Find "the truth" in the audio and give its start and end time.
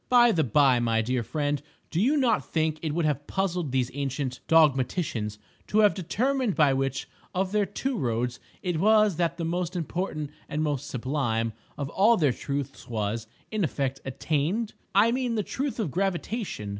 15.35-15.79